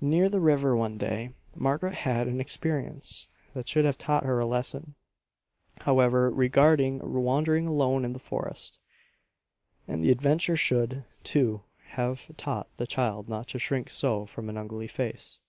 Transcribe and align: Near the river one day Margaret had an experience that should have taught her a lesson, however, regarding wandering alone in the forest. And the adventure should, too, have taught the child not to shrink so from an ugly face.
Near 0.00 0.30
the 0.30 0.40
river 0.40 0.74
one 0.74 0.96
day 0.96 1.34
Margaret 1.54 1.92
had 1.96 2.26
an 2.28 2.40
experience 2.40 3.28
that 3.52 3.68
should 3.68 3.84
have 3.84 3.98
taught 3.98 4.24
her 4.24 4.40
a 4.40 4.46
lesson, 4.46 4.94
however, 5.80 6.30
regarding 6.30 7.00
wandering 7.02 7.66
alone 7.66 8.06
in 8.06 8.14
the 8.14 8.18
forest. 8.18 8.78
And 9.86 10.02
the 10.02 10.12
adventure 10.12 10.56
should, 10.56 11.04
too, 11.24 11.60
have 11.88 12.34
taught 12.38 12.74
the 12.78 12.86
child 12.86 13.28
not 13.28 13.48
to 13.48 13.58
shrink 13.58 13.90
so 13.90 14.24
from 14.24 14.48
an 14.48 14.56
ugly 14.56 14.88
face. 14.88 15.40